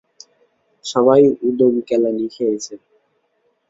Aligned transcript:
সবাই 0.85 1.21
উদোম 1.41 1.73
কেলানি 1.87 2.25
খেয়েছে। 2.27 2.73